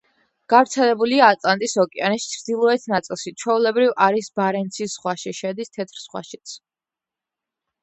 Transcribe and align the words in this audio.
გავრცელებულია 0.51 1.27
ატლანტის 1.33 1.75
ოკეანის 1.83 2.25
ჩრდილოეთ 2.31 2.87
ნაწილში, 2.95 3.35
ჩვეულებრივ 3.43 3.93
არის 4.07 4.31
ბარენცის 4.41 4.97
ზღვაში, 4.97 5.37
შედის 5.43 5.73
თეთრ 5.79 6.03
ზღვაშიც. 6.09 6.59